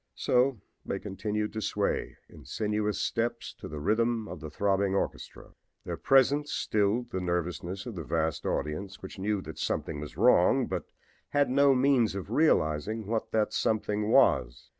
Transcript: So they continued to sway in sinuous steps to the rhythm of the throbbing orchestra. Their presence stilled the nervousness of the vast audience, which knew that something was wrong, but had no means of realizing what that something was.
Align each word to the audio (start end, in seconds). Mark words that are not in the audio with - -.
So 0.15 0.59
they 0.83 0.97
continued 0.97 1.53
to 1.53 1.61
sway 1.61 2.17
in 2.27 2.43
sinuous 2.43 2.99
steps 2.99 3.53
to 3.59 3.67
the 3.67 3.79
rhythm 3.79 4.27
of 4.27 4.39
the 4.39 4.49
throbbing 4.49 4.95
orchestra. 4.95 5.53
Their 5.83 5.95
presence 5.95 6.51
stilled 6.51 7.11
the 7.11 7.21
nervousness 7.21 7.85
of 7.85 7.93
the 7.93 8.03
vast 8.03 8.43
audience, 8.43 9.03
which 9.03 9.19
knew 9.19 9.41
that 9.43 9.59
something 9.59 9.99
was 9.99 10.17
wrong, 10.17 10.65
but 10.65 10.85
had 11.29 11.51
no 11.51 11.75
means 11.75 12.15
of 12.15 12.31
realizing 12.31 13.05
what 13.05 13.29
that 13.29 13.53
something 13.53 14.09
was. 14.09 14.69